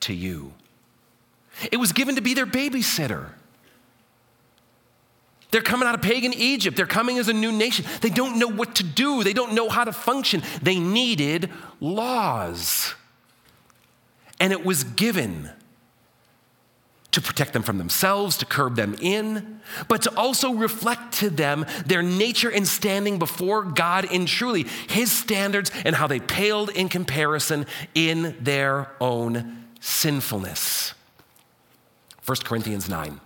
[0.00, 0.52] to you.
[1.72, 3.30] It was given to be their babysitter.
[5.56, 6.76] They're coming out of pagan Egypt.
[6.76, 7.86] They're coming as a new nation.
[8.02, 10.42] They don't know what to do, they don't know how to function.
[10.60, 11.48] They needed
[11.80, 12.94] laws.
[14.38, 15.48] And it was given
[17.10, 21.64] to protect them from themselves, to curb them in, but to also reflect to them
[21.86, 26.90] their nature and standing before God in truly His standards and how they paled in
[26.90, 27.64] comparison
[27.94, 30.92] in their own sinfulness.
[32.26, 33.22] 1 Corinthians 9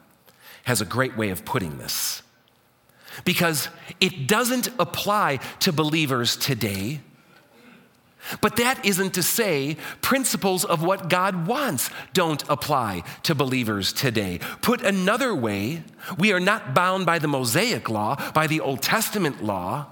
[0.64, 2.23] has a great way of putting this
[3.25, 3.68] because
[4.01, 7.01] it doesn't apply to believers today.
[8.40, 14.40] But that isn't to say principles of what God wants don't apply to believers today.
[14.61, 15.85] Put another way,
[16.18, 19.87] we are not bound by the Mosaic law, by the Old Testament law,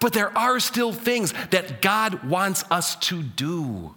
[0.00, 3.94] but there are still things that God wants us to do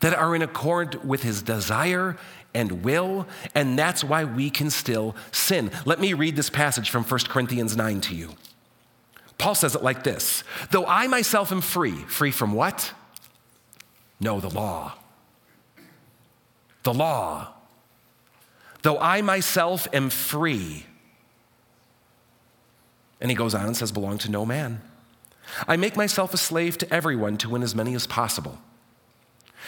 [0.00, 2.16] that are in accord with his desire
[2.54, 5.70] and will, and that's why we can still sin.
[5.84, 8.34] Let me read this passage from 1 Corinthians 9 to you.
[9.38, 12.92] Paul says it like this Though I myself am free, free from what?
[14.20, 14.94] No, the law.
[16.82, 17.54] The law.
[18.82, 20.86] Though I myself am free.
[23.20, 24.80] And he goes on and says, belong to no man.
[25.66, 28.58] I make myself a slave to everyone to win as many as possible.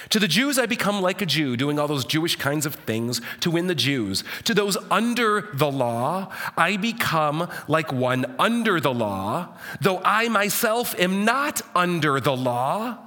[0.09, 3.21] To the Jews, I become like a Jew, doing all those Jewish kinds of things
[3.41, 4.25] to win the Jews.
[4.45, 9.49] To those under the law, I become like one under the law,
[9.81, 12.99] though I myself am not under the law,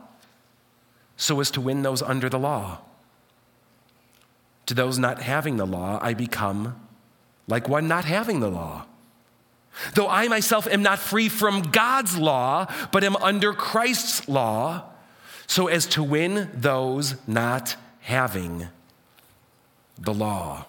[1.17, 2.79] so as to win those under the law.
[4.67, 6.79] To those not having the law, I become
[7.47, 8.85] like one not having the law.
[9.95, 14.92] Though I myself am not free from God's law, but am under Christ's law
[15.47, 18.67] so as to win those not having
[19.97, 20.65] the law,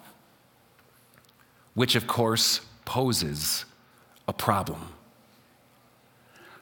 [1.75, 3.65] which of course poses
[4.29, 4.93] a problem.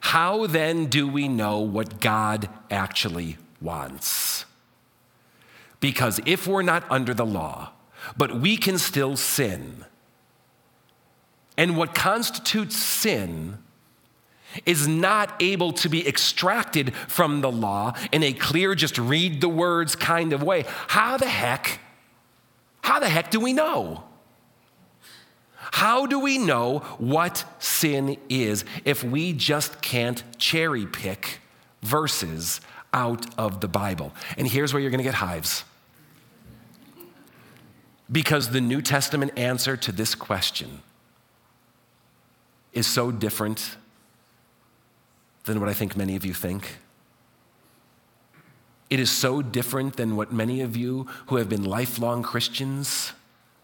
[0.01, 4.45] How then do we know what God actually wants?
[5.81, 7.73] Because if we're not under the law,
[8.17, 9.85] but we can still sin,
[11.57, 13.59] and what constitutes sin
[14.67, 19.49] is not able to be extracted from the law in a clear, just read the
[19.49, 20.65] words kind of way.
[20.89, 21.81] How the heck,
[22.83, 24.05] how the heck do we know?
[25.73, 31.41] How do we know what sin is if we just can't cherry pick
[31.83, 32.61] verses
[32.93, 34.13] out of the Bible?
[34.37, 35.65] And here's where you're going to get hives.
[38.11, 40.83] Because the New Testament answer to this question
[42.75, 43.77] is so different
[45.45, 46.79] than what I think many of you think.
[48.91, 53.13] It is so different than what many of you who have been lifelong Christians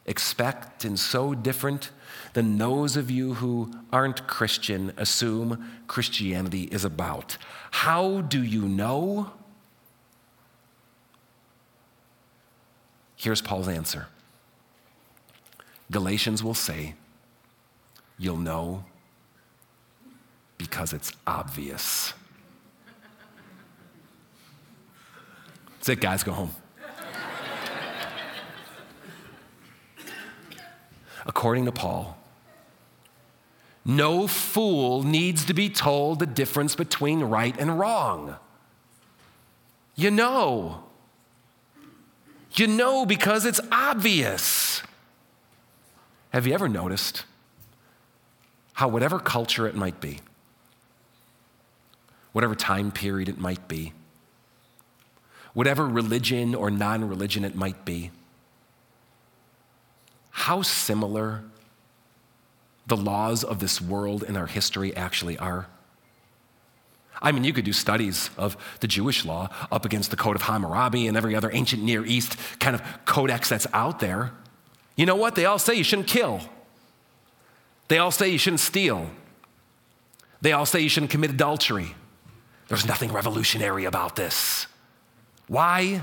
[0.06, 1.90] expect, and so different
[2.32, 7.36] than those of you who aren't Christian assume Christianity is about.
[7.70, 9.32] How do you know?
[13.16, 14.06] Here's Paul's answer
[15.90, 16.94] Galatians will say,
[18.16, 18.84] You'll know
[20.58, 22.12] because it's obvious.
[25.74, 26.50] That's it, guys, go home.
[31.24, 32.18] According to Paul,
[33.84, 38.36] no fool needs to be told the difference between right and wrong.
[39.94, 40.84] You know.
[42.54, 44.82] You know because it's obvious.
[46.30, 47.24] Have you ever noticed
[48.74, 50.20] how, whatever culture it might be,
[52.38, 53.92] whatever time period it might be,
[55.54, 58.12] whatever religion or non religion it might be,
[60.30, 61.42] how similar
[62.86, 65.66] the laws of this world and our history actually are.
[67.20, 70.42] I mean, you could do studies of the Jewish law up against the Code of
[70.42, 74.30] Hammurabi and every other ancient Near East kind of codex that's out there.
[74.94, 75.34] You know what?
[75.34, 76.40] They all say you shouldn't kill.
[77.88, 79.10] They all say you shouldn't steal.
[80.40, 81.96] They all say you shouldn't commit adultery.
[82.68, 84.66] There's nothing revolutionary about this.
[85.48, 86.02] Why?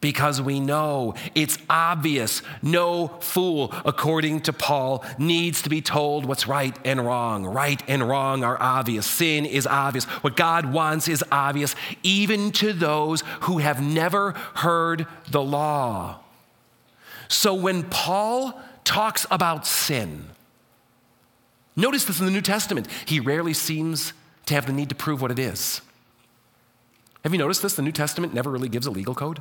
[0.00, 2.42] Because we know it's obvious.
[2.62, 7.46] No fool, according to Paul, needs to be told what's right and wrong.
[7.46, 9.06] Right and wrong are obvious.
[9.06, 10.04] Sin is obvious.
[10.06, 16.20] What God wants is obvious, even to those who have never heard the law.
[17.28, 20.30] So when Paul talks about sin,
[21.76, 24.12] notice this in the New Testament, he rarely seems
[24.50, 25.80] to have the need to prove what it is.
[27.24, 27.74] Have you noticed this?
[27.74, 29.40] The New Testament never really gives a legal code.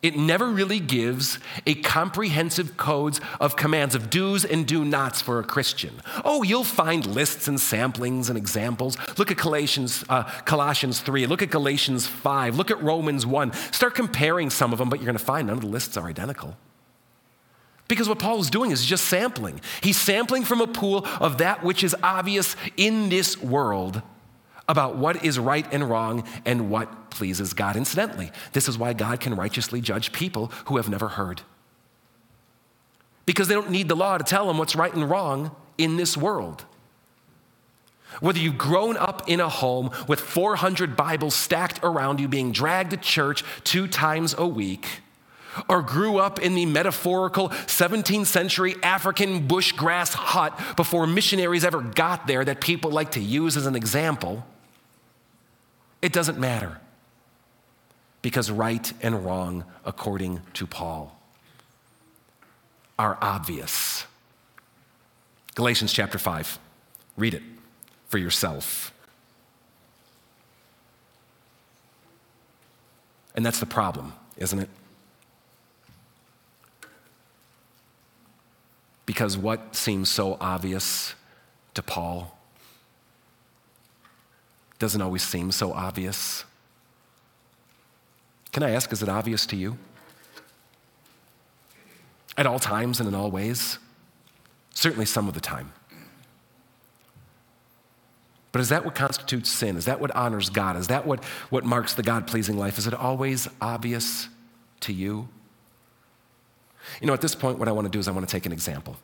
[0.00, 5.40] It never really gives a comprehensive codes of commands of do's and do nots for
[5.40, 6.00] a Christian.
[6.24, 8.96] Oh, you'll find lists and samplings and examples.
[9.18, 11.26] Look at Colossians, uh, Colossians 3.
[11.26, 12.56] Look at Galatians 5.
[12.56, 13.52] Look at Romans 1.
[13.72, 16.06] Start comparing some of them, but you're going to find none of the lists are
[16.06, 16.56] identical.
[17.88, 19.60] Because what Paul is doing is just sampling.
[19.82, 24.02] He's sampling from a pool of that which is obvious in this world
[24.68, 27.74] about what is right and wrong and what pleases God.
[27.74, 31.40] Incidentally, this is why God can righteously judge people who have never heard.
[33.24, 36.16] Because they don't need the law to tell them what's right and wrong in this
[36.16, 36.66] world.
[38.20, 42.90] Whether you've grown up in a home with 400 Bibles stacked around you, being dragged
[42.90, 45.00] to church two times a week,
[45.68, 52.26] or grew up in the metaphorical 17th century African bushgrass hut before missionaries ever got
[52.26, 54.46] there that people like to use as an example,
[56.02, 56.80] it doesn't matter.
[58.20, 61.18] Because right and wrong, according to Paul,
[62.98, 64.04] are obvious.
[65.54, 66.58] Galatians chapter 5.
[67.16, 67.42] Read it
[68.08, 68.92] for yourself.
[73.34, 74.68] And that's the problem, isn't it?
[79.18, 81.16] Because what seems so obvious
[81.74, 82.38] to Paul
[84.78, 86.44] doesn't always seem so obvious.
[88.52, 89.76] Can I ask, is it obvious to you?
[92.36, 93.80] At all times and in all ways?
[94.72, 95.72] Certainly some of the time.
[98.52, 99.76] But is that what constitutes sin?
[99.76, 100.76] Is that what honors God?
[100.76, 102.78] Is that what, what marks the God pleasing life?
[102.78, 104.28] Is it always obvious
[104.82, 105.28] to you?
[107.00, 108.46] You know, at this point, what I want to do is I want to take
[108.46, 108.96] an example.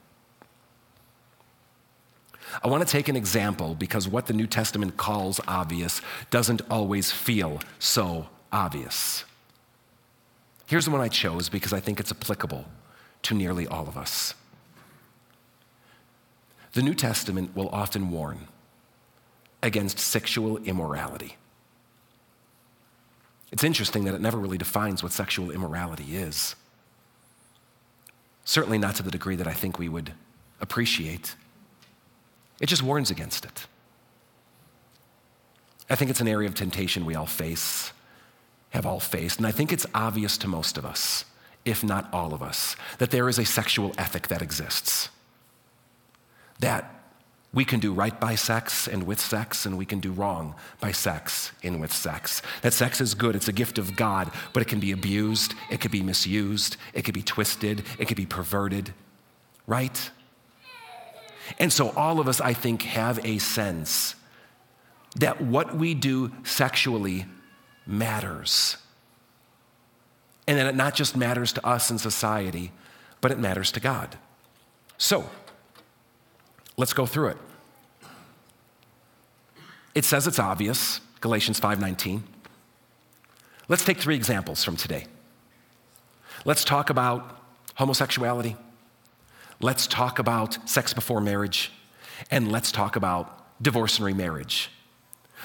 [2.62, 7.10] I want to take an example because what the New Testament calls obvious doesn't always
[7.10, 9.24] feel so obvious.
[10.66, 12.64] Here's the one I chose because I think it's applicable
[13.22, 14.34] to nearly all of us.
[16.72, 18.48] The New Testament will often warn
[19.62, 21.36] against sexual immorality.
[23.52, 26.56] It's interesting that it never really defines what sexual immorality is.
[28.44, 30.12] Certainly not to the degree that I think we would
[30.60, 31.34] appreciate.
[32.60, 33.66] It just warns against it.
[35.88, 37.92] I think it's an area of temptation we all face,
[38.70, 41.24] have all faced, and I think it's obvious to most of us,
[41.64, 45.10] if not all of us, that there is a sexual ethic that exists.
[46.60, 46.93] That
[47.54, 50.92] we can do right by sex and with sex, and we can do wrong by
[50.92, 52.42] sex and with sex.
[52.62, 55.80] That sex is good, it's a gift of God, but it can be abused, it
[55.80, 58.92] can be misused, it can be twisted, it can be perverted,
[59.66, 60.10] right?
[61.58, 64.16] And so, all of us, I think, have a sense
[65.16, 67.26] that what we do sexually
[67.86, 68.76] matters.
[70.46, 72.72] And that it not just matters to us in society,
[73.20, 74.18] but it matters to God.
[74.98, 75.28] So,
[76.76, 77.36] let's go through it.
[79.94, 82.24] It says it's obvious, Galatians 5:19.
[83.68, 85.06] Let's take three examples from today.
[86.44, 87.40] Let's talk about
[87.76, 88.56] homosexuality.
[89.60, 91.72] Let's talk about sex before marriage,
[92.30, 94.70] and let's talk about divorce and remarriage.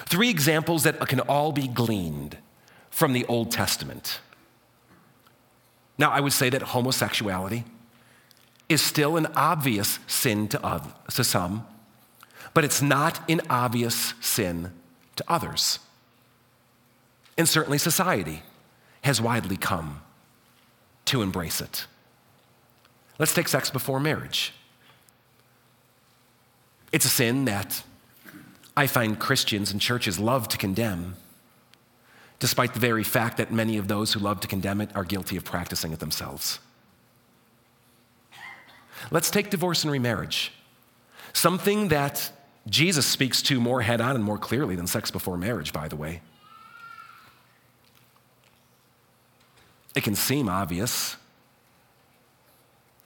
[0.06, 2.36] Three examples that can all be gleaned
[2.90, 4.20] from the Old Testament.
[5.96, 7.64] Now, I would say that homosexuality
[8.70, 11.66] is still an obvious sin to, to some,
[12.54, 14.72] but it's not an obvious sin
[15.16, 15.80] to others.
[17.36, 18.42] And certainly society
[19.02, 20.00] has widely come
[21.06, 21.86] to embrace it.
[23.18, 24.54] Let's take sex before marriage.
[26.92, 27.82] It's a sin that
[28.76, 31.16] I find Christians and churches love to condemn,
[32.38, 35.36] despite the very fact that many of those who love to condemn it are guilty
[35.36, 36.60] of practicing it themselves.
[39.10, 40.52] Let's take divorce and remarriage,
[41.32, 42.30] something that
[42.68, 45.96] Jesus speaks to more head on and more clearly than sex before marriage, by the
[45.96, 46.20] way.
[49.94, 51.16] It can seem obvious,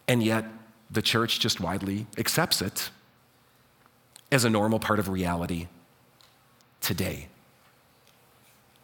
[0.07, 0.45] and yet,
[0.91, 2.91] the church just widely accepts it
[4.31, 5.69] as a normal part of reality
[6.81, 7.29] today.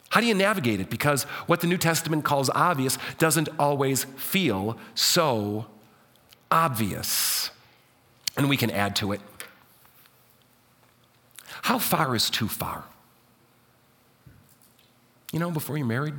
[0.08, 0.90] How do you navigate it?
[0.90, 5.66] Because what the New Testament calls obvious doesn't always feel so
[6.50, 7.50] obvious.
[8.36, 9.20] And we can add to it.
[11.62, 12.84] How far is too far?
[15.32, 16.14] You know, before you're married?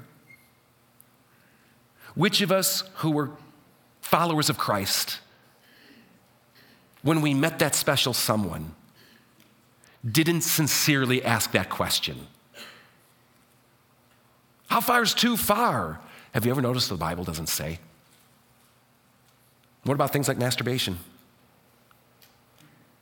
[2.16, 3.32] Which of us who were
[4.02, 5.20] followers of Christ,
[7.02, 8.76] when we met that special someone,
[10.10, 12.28] didn't sincerely ask that question?
[14.68, 16.00] How far is too far?
[16.34, 17.80] Have you ever noticed the Bible doesn't say?
[19.84, 21.00] What about things like masturbation?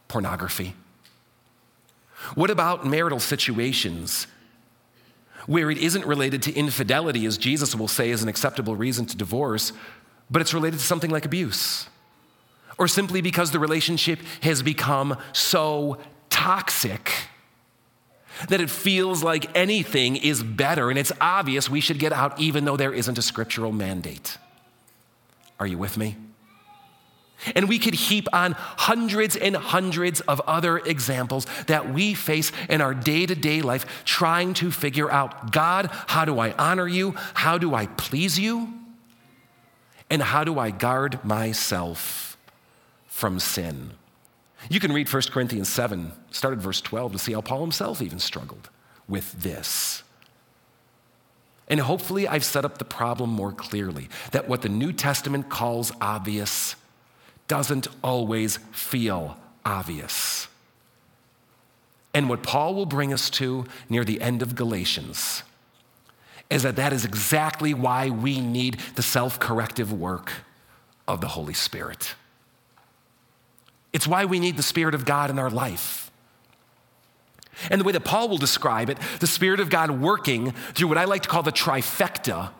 [0.07, 0.75] Pornography?
[2.35, 4.27] What about marital situations
[5.45, 9.17] where it isn't related to infidelity, as Jesus will say is an acceptable reason to
[9.17, 9.71] divorce,
[10.29, 11.87] but it's related to something like abuse?
[12.77, 15.97] Or simply because the relationship has become so
[16.29, 17.11] toxic
[18.47, 22.63] that it feels like anything is better and it's obvious we should get out even
[22.63, 24.37] though there isn't a scriptural mandate.
[25.59, 26.15] Are you with me?
[27.55, 32.81] And we could heap on hundreds and hundreds of other examples that we face in
[32.81, 37.15] our day to day life trying to figure out God, how do I honor you?
[37.33, 38.73] How do I please you?
[40.09, 42.37] And how do I guard myself
[43.07, 43.91] from sin?
[44.69, 48.01] You can read 1 Corinthians 7, start at verse 12, to see how Paul himself
[48.01, 48.69] even struggled
[49.07, 50.03] with this.
[51.69, 55.91] And hopefully, I've set up the problem more clearly that what the New Testament calls
[56.01, 56.75] obvious
[57.49, 60.47] doesn't always feel obvious.
[62.13, 65.43] And what Paul will bring us to near the end of Galatians
[66.49, 70.31] is that that is exactly why we need the self corrective work
[71.07, 72.15] of the Holy Spirit.
[73.91, 76.11] It's why we need the Spirit of God in our life.
[77.69, 80.97] And the way that Paul will describe it, the Spirit of God working through what
[80.97, 82.51] I like to call the trifecta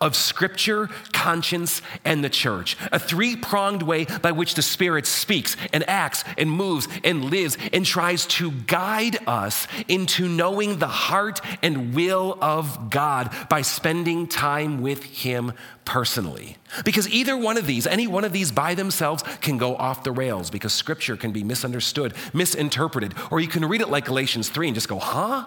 [0.00, 2.76] of scripture, conscience, and the church.
[2.92, 7.56] A three pronged way by which the Spirit speaks and acts and moves and lives
[7.72, 14.26] and tries to guide us into knowing the heart and will of God by spending
[14.26, 15.52] time with Him
[15.84, 16.56] personally.
[16.84, 20.12] Because either one of these, any one of these by themselves, can go off the
[20.12, 24.68] rails because scripture can be misunderstood, misinterpreted, or you can read it like Galatians 3
[24.68, 25.46] and just go, huh?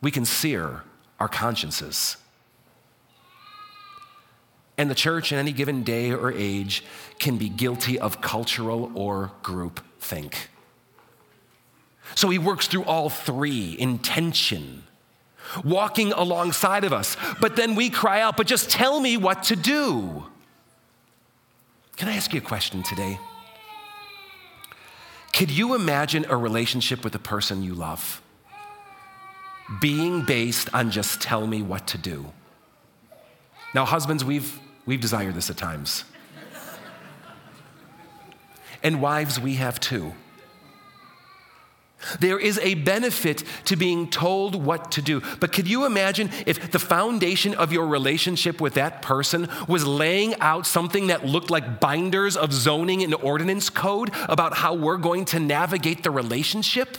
[0.00, 0.82] We can sear
[1.20, 2.16] our consciences.
[4.76, 6.84] And the church in any given day or age
[7.18, 10.50] can be guilty of cultural or group think.
[12.14, 14.84] So he works through all three intention,
[15.64, 17.16] walking alongside of us.
[17.40, 20.24] But then we cry out, but just tell me what to do.
[21.96, 23.18] Can I ask you a question today?
[25.32, 28.20] Could you imagine a relationship with a person you love?
[29.80, 32.32] Being based on just tell me what to do.
[33.74, 36.04] Now, husbands, we've, we've desired this at times.
[38.82, 40.14] and wives, we have too.
[42.20, 45.22] There is a benefit to being told what to do.
[45.40, 50.38] But could you imagine if the foundation of your relationship with that person was laying
[50.40, 55.24] out something that looked like binders of zoning and ordinance code about how we're going
[55.26, 56.98] to navigate the relationship?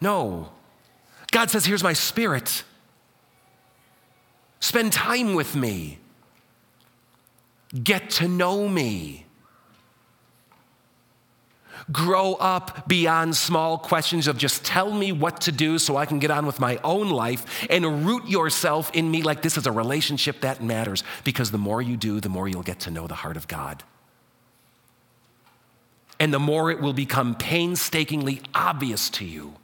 [0.00, 0.50] No.
[1.30, 2.64] God says, Here's my spirit.
[4.60, 5.98] Spend time with me.
[7.82, 9.26] Get to know me.
[11.92, 16.18] Grow up beyond small questions of just tell me what to do so I can
[16.18, 19.72] get on with my own life and root yourself in me like this is a
[19.72, 23.14] relationship that matters because the more you do, the more you'll get to know the
[23.14, 23.82] heart of God.
[26.18, 29.56] And the more it will become painstakingly obvious to you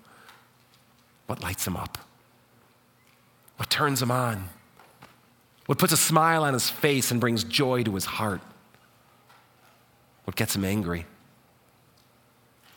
[1.31, 1.97] what lights him up?
[3.57, 4.49] What turns him on?
[5.67, 8.41] What puts a smile on his face and brings joy to his heart?
[10.25, 11.07] What gets him angry?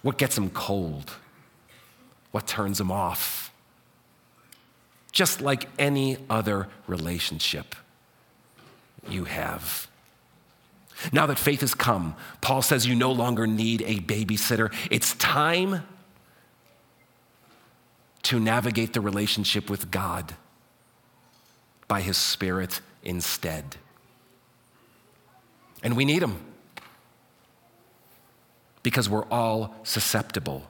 [0.04, 1.16] What gets him cold?
[2.30, 3.52] What turns him off?
[5.12, 7.74] Just like any other relationship
[9.10, 9.88] you have.
[11.12, 14.72] Now that faith has come, Paul says you no longer need a babysitter.
[14.92, 15.82] It's time
[18.24, 20.36] to navigate the relationship with God
[21.88, 23.76] by His Spirit instead.
[25.84, 26.40] And we need Him
[28.82, 30.64] because we're all susceptible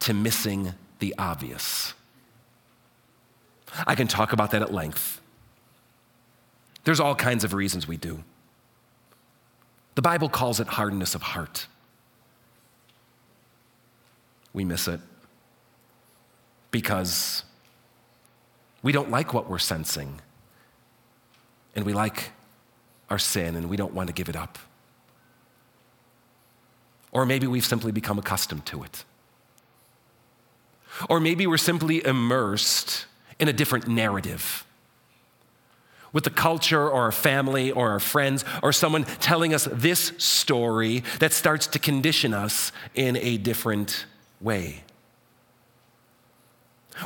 [0.00, 1.94] to missing the obvious.
[3.86, 5.20] I can talk about that at length.
[6.84, 8.22] There's all kinds of reasons we do.
[9.94, 11.66] The Bible calls it hardness of heart.
[14.52, 15.00] We miss it
[16.70, 17.44] because
[18.82, 20.20] we don't like what we're sensing,
[21.74, 22.30] and we like
[23.10, 24.58] our sin, and we don't want to give it up.
[27.10, 29.04] Or maybe we've simply become accustomed to it.
[31.08, 33.06] Or maybe we're simply immersed
[33.38, 34.64] in a different narrative
[36.12, 41.04] with the culture or our family or our friends or someone telling us this story
[41.20, 44.06] that starts to condition us in a different
[44.40, 44.82] way.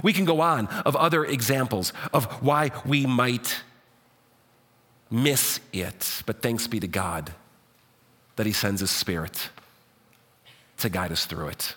[0.03, 3.63] We can go on of other examples of why we might
[5.11, 7.33] miss it, but thanks be to God
[8.37, 9.51] that He sends His Spirit
[10.79, 11.75] to guide us through it.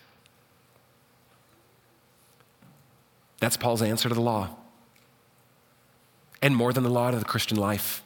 [3.40, 4.56] That's Paul's answer to the law.
[6.42, 8.04] And more than the law to the Christian life.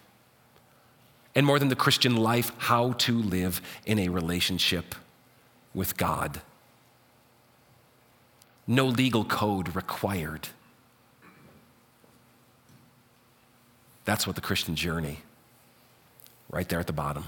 [1.36, 4.96] And more than the Christian life, how to live in a relationship
[5.74, 6.42] with God.
[8.72, 10.50] No legal code required.
[14.06, 15.22] That's what the Christian journey,
[16.52, 17.26] right there at the bottom,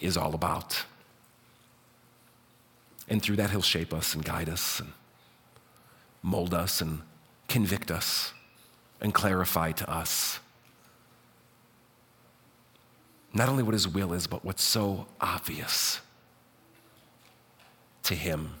[0.00, 0.84] is all about.
[3.08, 4.92] And through that, He'll shape us and guide us and
[6.22, 7.00] mold us and
[7.48, 8.34] convict us
[9.00, 10.40] and clarify to us
[13.32, 16.00] not only what His will is, but what's so obvious
[18.02, 18.52] to Him.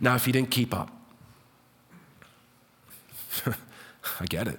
[0.00, 0.90] Now, if you didn't keep up,
[4.20, 4.58] I get it.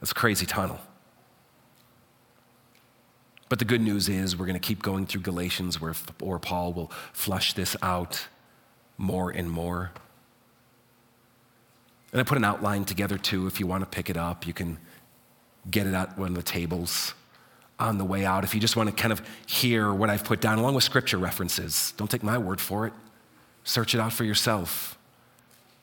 [0.00, 0.80] That's a crazy tunnel.
[3.48, 6.72] But the good news is we're going to keep going through Galatians where, where Paul
[6.72, 8.28] will flush this out
[8.96, 9.90] more and more.
[12.12, 13.46] And I put an outline together too.
[13.46, 14.78] If you want to pick it up, you can
[15.70, 17.14] get it at one of the tables
[17.80, 18.44] on the way out.
[18.44, 21.18] If you just want to kind of hear what I've put down, along with scripture
[21.18, 22.92] references, don't take my word for it.
[23.64, 24.98] Search it out for yourself.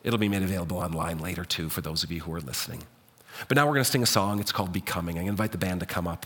[0.04, 2.84] It'll be made available online later too for those of you who are listening.
[3.48, 4.40] But now we're going to sing a song.
[4.40, 5.20] It's called Becoming.
[5.20, 6.26] I invite the band to come up.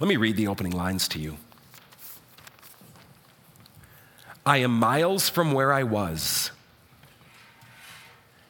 [0.00, 1.36] Let me read the opening lines to you.
[4.46, 6.52] I am miles from where I was,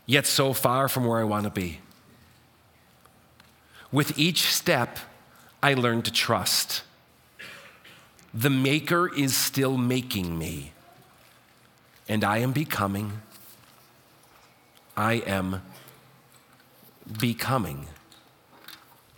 [0.07, 1.81] yet so far from where I want to be.
[3.91, 4.99] With each step,
[5.62, 6.82] I learn to trust.
[8.34, 10.72] The Maker is still making me
[12.09, 13.12] and I am becoming.
[14.97, 15.62] I am
[17.20, 17.86] becoming.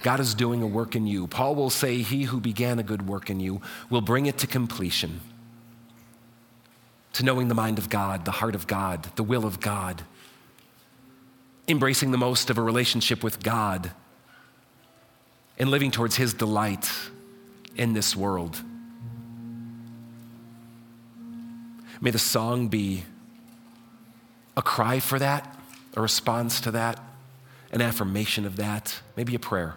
[0.03, 1.27] God is doing a work in you.
[1.27, 4.47] Paul will say, He who began a good work in you will bring it to
[4.47, 5.21] completion,
[7.13, 10.03] to knowing the mind of God, the heart of God, the will of God,
[11.69, 13.93] embracing the most of a relationship with God,
[15.61, 16.91] and living towards His delight
[17.77, 18.63] in this world.
[22.01, 23.05] May the song be
[24.57, 25.55] a cry for that,
[25.95, 26.99] a response to that,
[27.73, 29.75] an affirmation of that, maybe a prayer.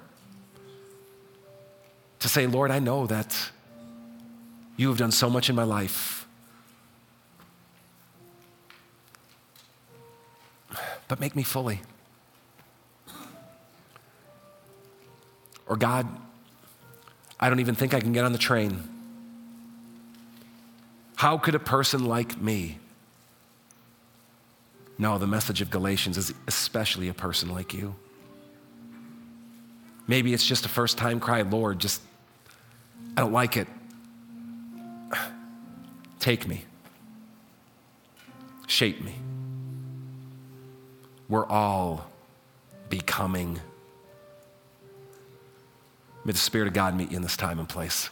[2.19, 3.51] To say, Lord, I know that
[4.77, 6.25] you have done so much in my life.
[11.09, 11.81] But make me fully.
[15.67, 16.07] Or, God,
[17.39, 18.89] I don't even think I can get on the train.
[21.15, 22.79] How could a person like me?
[24.97, 27.95] No, the message of Galatians is especially a person like you.
[30.07, 32.01] Maybe it's just a first time cry, Lord, just,
[33.17, 33.67] I don't like it.
[36.19, 36.65] Take me,
[38.67, 39.15] shape me.
[41.29, 42.05] We're all
[42.89, 43.59] becoming.
[46.25, 48.09] May the Spirit of God meet you in this time and place.